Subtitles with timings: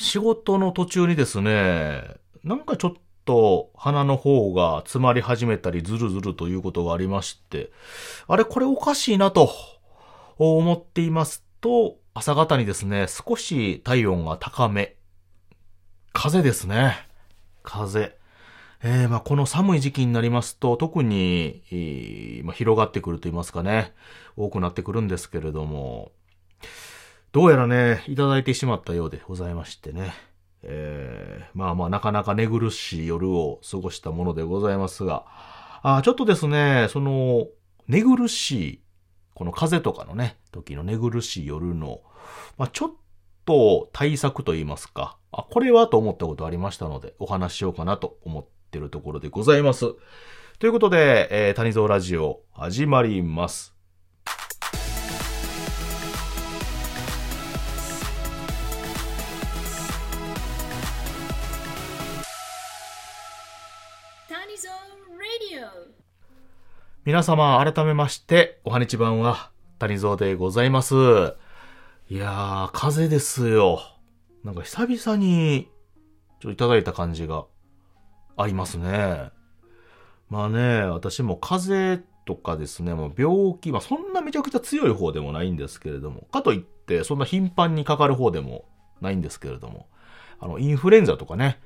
[0.00, 2.04] 仕事の途中にですね、
[2.44, 2.92] なんかちょっ
[3.24, 7.72] と鼻の方が詰まり始めたりズルズルということがありまして、
[8.28, 9.50] あれこれおかしいなと
[10.38, 14.94] 思っていますと、朝方にですね、少し体温が高め。
[16.12, 16.96] 風ですね。
[17.64, 18.16] 風。
[18.84, 23.94] えー、まあこの寒い時期になりますと、特に、えーまあ、広がってくると言いますかね、
[24.36, 26.12] 多くなってくるんですけれども、
[27.30, 30.14] どうやらね、いただいてしまったようでございましてね。
[30.62, 35.26] えー、まあまあなかなか寝苦しい夜を過ごしたものでございますが、
[35.82, 37.46] あちょっとですね、その、
[37.86, 38.82] 寝苦しい、
[39.34, 42.00] この風邪とかのね、時の寝苦しい夜の、
[42.56, 42.90] まあちょっ
[43.44, 49.94] と対策と言いますか、あ、これはと思ったことありましたので、お話ししようかなと思ってるところでございます。
[50.58, 53.77] ということで、えー、谷蔵ラジオ始まります。
[67.08, 70.94] 皆様、改めまして、おはにちばんは、谷蔵でございます。
[72.10, 73.80] いやー、風邪ですよ。
[74.44, 75.70] なんか久々に、
[76.38, 77.46] ちょっといただいた感じが
[78.36, 79.30] ありますね。
[80.28, 88.66] まあね、私も風邪とかですね、もう病気、まあそんなめちゃくちゃ強い方でもないんですけれども、かといってそんな頻繁にかかる方でも
[89.00, 89.88] ないんですけれども、
[90.40, 91.58] あの、インフルエンザとかね、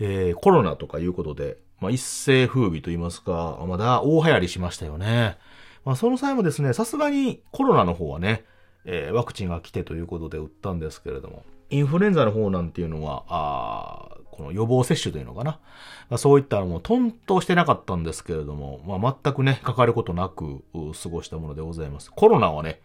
[0.00, 5.38] えー、コロナとかいうことで、まあ一世風靡と言いますか、まだ大流行りしましたよね。
[5.84, 8.44] まあその際もですね、さすがにコロナの方はね、
[8.84, 15.60] えーワクチンが来てということで打ったんですけれども、インフルエンザの方なんていうのは、あこの予防接種というのかな。
[16.08, 20.64] まあ、そういったのもトンとしてなかったんですけれども、まあ、全くね、かかることなく
[21.00, 22.10] 過ごしたものでございます。
[22.10, 22.80] コロナはね、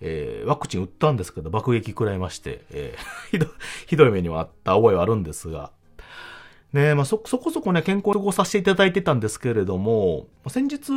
[0.00, 3.00] えーワクチン打ったんですけど、爆撃食らいまして、えー
[3.30, 3.46] ひど
[3.86, 5.70] ひどい目にはあった覚えはあるんですが、
[6.72, 10.92] ねまあそ、そこそこね、健康過ごさせていただいてたんですけれども、先日、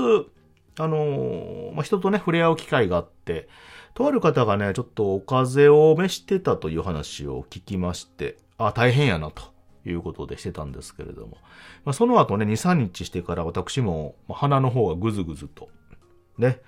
[0.78, 3.48] あのまあ、人とね、触れ合う機会があって、
[3.94, 9.44] とある方がね、ちょっとお風邪を召してたという話を聞きまして、あ、大変やな、と
[9.86, 11.38] いうことでしてたんですけれども、
[11.84, 15.70] まあ、その後ね、2、3日してから私も、鼻の方がぐずぐずと、
[16.38, 16.60] ね、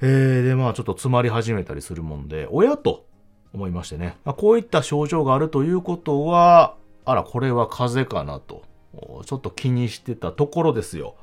[0.00, 3.06] えー、で、まあちょっと詰まり始めたりするもんで、親と
[3.52, 6.76] 思いましてね、まあ、こういった症状があるということは、
[7.10, 8.64] あら、これは風邪かなと、
[9.24, 11.16] ちょっと気にしてたところですよ。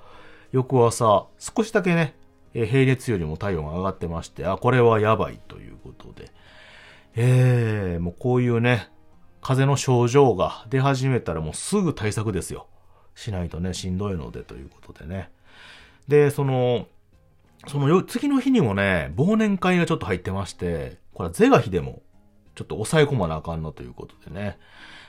[0.52, 2.16] 翌朝、少しだけね、
[2.54, 6.32] 平熱よりも体温が上がってまして、あ、これはやばいということで、
[7.16, 8.90] えー、もうこういうね、
[9.42, 12.66] 風邪の症状が出始めたらもうすぐ対策ですよ。
[13.14, 15.30] しないとね、しんどいのでということでね。
[16.08, 16.88] で、その、
[17.68, 22.02] その次の日にもね、忘年会がちょっと入ってまして、これは是が非でも、
[22.56, 24.58] ちょっと抑え込まなあかんのということでね。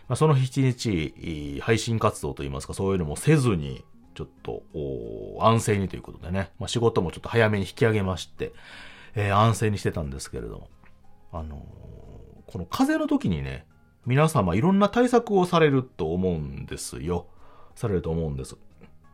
[0.09, 3.85] まあ、その日一日、配信活動といいますか、そういうのもせずに、
[4.15, 4.63] ちょっと、
[5.41, 8.53] 安静にということでね、まあ、仕事もちょっと早めに引き上げまして、
[9.15, 10.69] えー安静にしてたんですけれども、
[11.33, 11.87] あのー
[12.47, 13.67] この風邪の時にね、
[14.07, 17.27] 皆様いろんな対策をされると思うんですよ。
[17.75, 18.57] されると思うんです。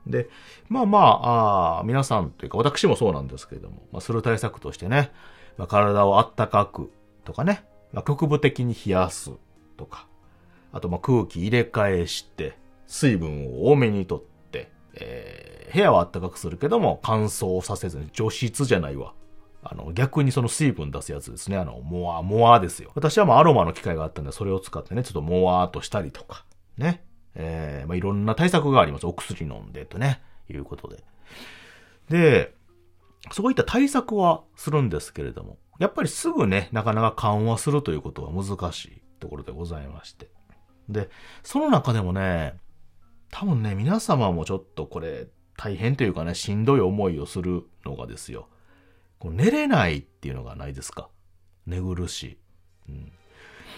[0.07, 0.29] で、
[0.69, 5.13] まあまあ、あ皆さんというか私もそうなんですけれども、まあ、する対策としてね、
[5.57, 6.93] まあ、体をあったかく
[7.25, 9.33] とかね、まあ、局部的に冷やす
[9.77, 10.07] とか、
[10.73, 19.15] あとま空気入れ替えして、水分を多めにとって、えー部屋は暖かくするけども乾燥させずに除湿じゃないわ。
[19.63, 21.57] あの、逆にその水分出すやつですね。
[21.57, 22.91] あの、モワ、モワですよ。
[22.95, 26.45] 私はまあアロマの機械があったんで、それを使ってね、ちょっとモワーとしたりとか、
[26.77, 27.05] ね。
[27.35, 29.07] えーまあいろんな対策があります。
[29.07, 31.03] お薬飲んでとね、いうことで。
[32.11, 32.55] で、
[33.31, 40.29] そういった対策はするんですけれども、やっぱりすぐね、なかなか緩和するということは難しいところでございまして。
[40.89, 41.11] で、
[41.43, 42.55] その中でもね、
[43.31, 48.49] 多分ね、皆様もちょっとこれ、大変というかね、しんどい思いをするのがですよ。
[49.19, 51.09] こう寝れないっていうのがないですか？
[51.67, 52.39] 寝苦しい。
[52.89, 53.13] うん、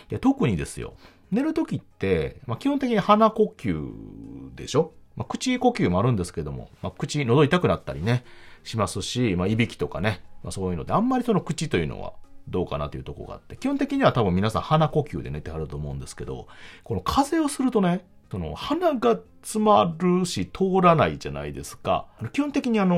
[0.09, 0.94] で特にですよ。
[1.31, 4.92] 寝るときって、まあ、基本的に鼻呼吸でしょ？
[5.16, 8.24] まあ、口呼吸もあるんですけども、まあ、口、喉痛くなったりね、
[8.62, 12.15] しますし、まあ、いびきとかね、まあ、そういうので、あんまりその口というのは
[12.49, 16.47] どうかなというところがあって、基本的には多分皆さん鼻呼吸で寝てはると思うんですけど、
[16.83, 22.07] この風邪をするとね、その鼻が詰まるし通らないじゃないですか。
[22.33, 22.97] 基本的にあの、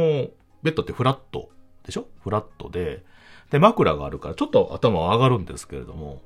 [0.62, 1.50] ベッドってフラット
[1.84, 2.08] でしょ？
[2.22, 3.04] フラットで、
[3.50, 6.22] で、枕があるからちょっと頭は上がるんですけれども、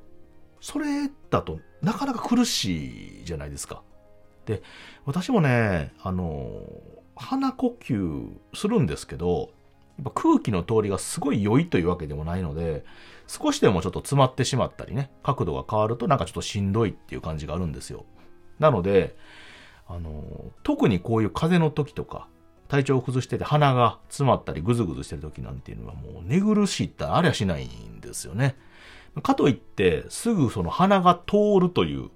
[0.61, 3.83] それだとなかなか苦しいじゃないですか。
[4.47, 4.63] で、
[5.05, 6.63] 私もね、あの、
[7.17, 9.51] 鼻呼吸するんですけど、
[10.01, 12.85] やっぱ空気の通りがすごい良いというわけでもないので、
[13.27, 18.07] 少しでもちょっと詰まってしまったりね、角度が変わるとなんかちょっとしんどいっていう感じがあるんですよ。
[18.59, 19.15] なので、
[19.87, 20.25] あの、
[20.63, 22.29] 特にこういう風の時とか、
[22.69, 28.57] 体調を崩してて鼻が詰まったりぐずぐずしてる時なんていうのはもう寝苦しいってありゃしないんですよね。
[29.23, 32.11] かといって、すぐその鼻が通るという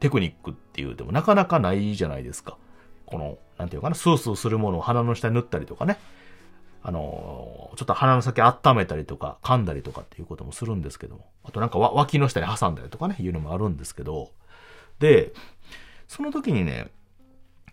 [0.00, 2.58] テクニックっていうでもなかなかないじゃないですか。
[3.06, 5.98] この、なんていうかな、スースーするものを鼻の下に塗ったりとかね。
[6.88, 11.26] あの、ちょっと鼻の先温めたりとか、噛んだりとかっていうこともするんですけども。
[11.42, 14.30] あとなんか脇の下に挟んだりとかね、いうのもあるんですけど。
[15.00, 15.32] で、
[16.06, 16.92] その時にね、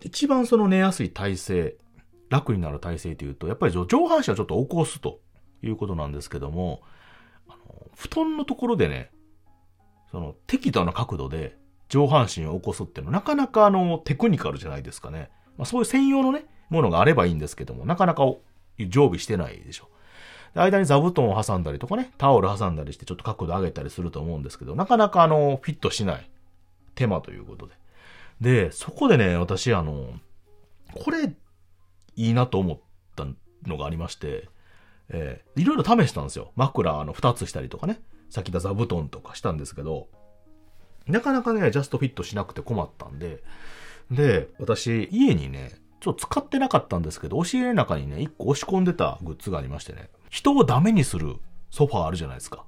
[0.01, 1.75] 一番その寝やすい体勢、
[2.29, 5.19] 楽になる体勢というと、やっぱり上半身はちょっと起こすと
[5.61, 6.81] いうことなんですけども、
[7.47, 7.57] あの
[7.95, 9.11] 布団のところでね、
[10.09, 11.55] その適度な角度で
[11.87, 15.29] 上半身を起こすっていうのはなかなかあのテクニカルじゃないですかね。
[15.55, 18.23] まあ、そういう専用のね、ものがあればいいんですけども、なかなか
[18.79, 19.89] 常備してないでしょ。
[20.53, 26.29] で間に座布団を挟んだりとかね、タオル挟んだりしてちょっと角度上げたりすると思うんですけど、なかなかあの、フィットしない
[26.95, 27.73] 手間ということで。
[28.41, 30.13] で、そこでね、私あの、
[30.93, 31.33] これ、
[32.15, 32.79] いいなと思っ
[33.15, 33.25] た
[33.67, 34.47] のがありまして、
[35.09, 36.51] えー、いろいろ試したんですよ。
[36.55, 40.07] 枕あの2つしたりとかね、先田座布団とかしたんですけど、
[41.07, 43.43] なかなかね、ジャストフィットしなくて困ったんで、
[44.11, 45.71] で、私、家にね、
[46.03, 51.37] ちょっと使ってなかったんですけど、押し入れの中にね、一個押し込んでたグッズがありましてね、人をダメにする
[51.71, 52.65] ソファーあるじゃないですか。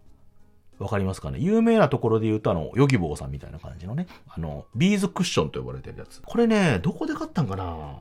[0.79, 1.39] わかりますかね？
[1.39, 6.21] 有名なところで言うと、あの、ヨギボーさんみたいな感じのね、あの、ビーズクッションと呼ばれてるやつ。
[6.25, 7.99] これね、どこで買ったんかな？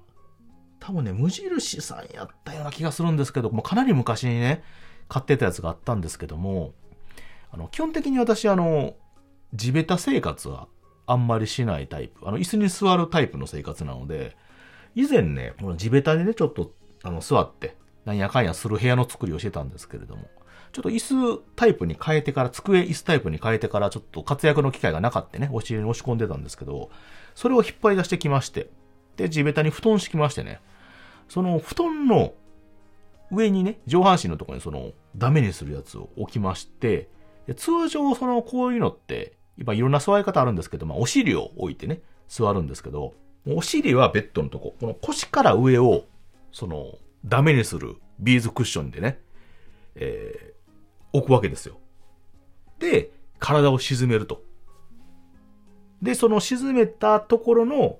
[0.79, 4.63] 多分ね、無印さんやったような気がするんですけど、もうかなり昔にね、
[5.09, 6.75] 買ってたやつがあったんですけども、
[7.51, 8.95] あの、基本的に私、あの、
[9.53, 10.69] 地べた生活は
[11.07, 12.29] あんまりしないタイプ。
[12.29, 14.37] あの、椅子に座るタイプの生活なので、
[14.95, 20.29] 以前ね、この地べたでね、ちょっと、あの、座って、なんやかんやする部屋の作りをしてたんですけれども、
[20.73, 26.91] ちょっと椅子タイプに変えてから、机椅子タイプに変えてから、ちょっと活躍の機会がなかったね、お尻に押し込んでたんですけど、
[27.35, 28.71] それを引っ張り出してきまして、
[29.17, 30.61] で、地べたに布団敷きましてね、
[31.29, 32.35] その布団の
[33.31, 37.09] 上にね、上半身のところにその、ダメにするやつを置きまして、
[37.57, 43.15] 通常その、こういうのって、今いろんな座り方あるんですけど、まあ、お尻を置いてね、座るんですけど、
[43.47, 46.05] お尻はベッドのとこ、この腰から上を、
[46.53, 49.19] その、ダメにするビーズクッションでね、
[49.97, 51.79] えー、置くわけですよ。
[52.79, 54.43] で、体を沈めると。
[56.03, 57.99] で、その沈めたところの、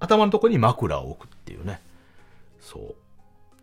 [0.00, 1.80] 頭のところに枕を置くっていうね。
[2.60, 2.94] そう。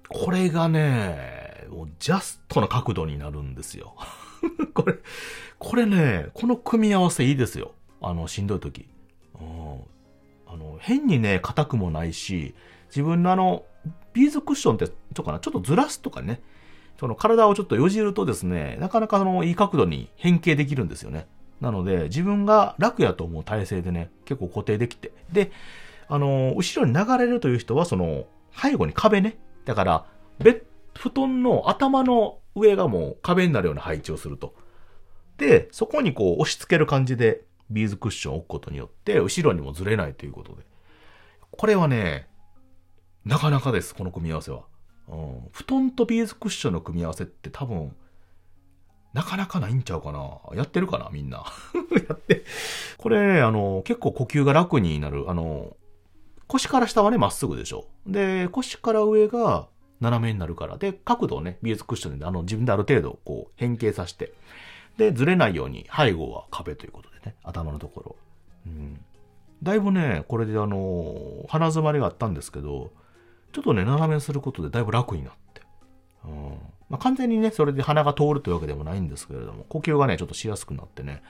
[0.07, 3.95] これがね、もうジャストな角度になるんですよ。
[4.73, 4.95] これ、
[5.57, 7.73] これね、この組み合わせいいですよ。
[8.01, 8.87] あの、しんどい時。
[9.39, 9.81] うん。
[10.51, 12.55] あの、変にね、硬くもないし、
[12.87, 13.65] 自分のあの、
[14.13, 16.41] ビーズクッションって、ちょっとかな、ちょっとずらすとかね、
[16.99, 21.27] その体をちょっとよじるとですね、なかなかそのいい角度に変形できるんですよね。
[21.61, 25.11] なので、自分が楽やと思う体勢でね、結構固定できて。
[25.31, 25.51] で、
[26.07, 29.37] あの、後ろに流れるという人は、その、背後に壁ね。
[29.65, 30.05] だから、
[30.39, 30.63] ベ、
[30.97, 34.55] 布団の頭の上がもう壁になるような配置をすると。
[35.37, 40.63] で、そこにこう押し付ける感じでビーズクッションを置くことによって、後ろにもずれないということで。
[41.51, 42.27] これはね、
[43.25, 44.63] なかなかです、この組み合わせは。
[45.07, 47.95] うん、布団とビーズクッションの組み合わせって多分、
[49.13, 51.43] なかなかないんちゃうかなやってるかなみんな。
[52.07, 52.43] やって。
[52.97, 55.29] これ、あの、結構呼吸が楽になる。
[55.29, 55.75] あの、
[56.47, 57.87] 腰から下はね、まっすぐでしょ。
[58.05, 59.67] で、腰から上が
[59.99, 60.77] 斜めになるから。
[60.77, 64.33] で、角度をね、ビーズクッションで、あの、自分である程度、こう、変形させて。
[64.97, 68.15] で、ずれないように、背後は壁ということでね、頭のところ。
[68.65, 68.99] うん。
[69.63, 72.91] だいぶね、これであの、鼻詰まりがあったんですけど、
[73.51, 75.61] ちょっとね、斜めにすることでだいぶ楽になって。
[76.25, 76.57] うん。
[76.89, 81.23] まあ、完全にね、それで鼻が通るというわけでもないんですけれども、呼吸がね、ちょっとしやすくなってね、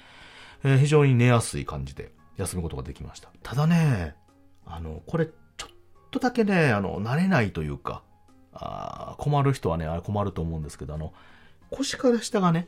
[0.63, 3.29] えー、非常に寝やすい感じで休むことができました。
[3.43, 4.15] ただね、
[4.65, 5.73] あの、これ、ちょっ
[6.11, 8.03] とだけね、あの、慣れないというか、
[8.53, 11.13] あ困る人はね、あれ困ると思うんですけど、あの、
[11.71, 12.67] 腰から下がね、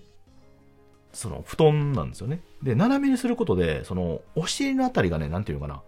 [1.13, 2.41] その布団なんですよね。
[2.63, 5.81] で、斜めにすることで、その、お尻のあたりがね、なんていうのかな、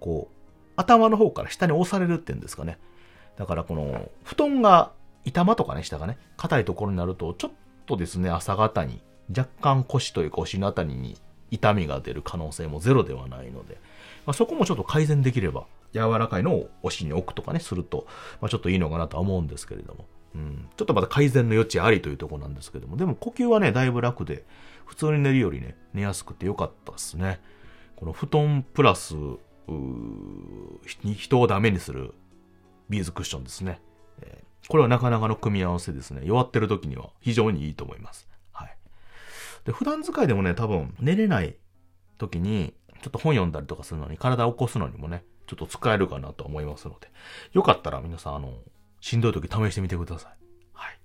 [0.00, 2.78] こう、頭の方から下に押されるっていうんですかね。
[3.36, 4.92] だからこの、布団が、
[5.24, 7.50] 板間とかね、下がね、硬いところになると、ちょっ
[7.86, 9.02] とですね、朝方に、
[9.36, 11.16] 若干腰というかお尻のあたりに
[11.50, 13.80] 痛みが出る可能性もゼロではないので、
[14.24, 18.06] まあ、そこもちょっと改善できれば、柔らかいのをお尻に置くとかね、すると、
[18.40, 20.06] まあ、ちょっといいのかなとは思うんですけれども。
[20.36, 24.44] うん、ちょっとまた改善の余地ありというとこなんですけども、でも呼吸はね、だいぶ楽で、
[24.84, 27.40] 普通に寝るよりね、寝やすくてよかったですね。
[27.96, 29.14] この布団プラス、
[31.00, 32.14] 人をダメにする
[32.90, 33.80] ビーズクッションですね。
[34.20, 36.20] えー、これはなかなかの組み合わせですね。
[36.24, 38.28] 弱ってる時には非常にいいと思います。
[38.52, 38.76] はい。
[39.64, 41.56] で、普段使いでもね、多分寝れない
[42.18, 47.08] 時に、ちょっと本読んだりとかするのに、体を起こすのにもね、ちょっと使えるかなと思いますので、
[47.52, 48.52] よかったら皆さん、あの、
[49.06, 50.32] しんどい時試してみてください。
[50.72, 50.98] はい。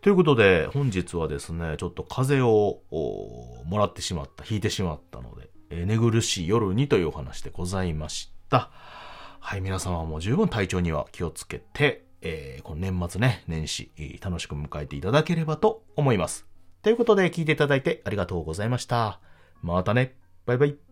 [0.00, 8.70] ということで、本日はですね、ちょっと風邪をおもらってしまった、引いてしまったので、えー寝苦しい夜にというお話でございました。
[9.38, 16.46] はい、皆様も十分体調には気をつけて、えーこの年末ね、年始、えー楽しく迎えていただければと思います。
[16.80, 19.20] ということで、聞いていただいてありがとうございました。
[19.60, 20.16] またね。
[20.46, 20.89] バイバイ。